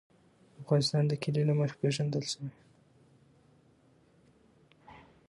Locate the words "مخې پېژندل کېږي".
1.59-2.51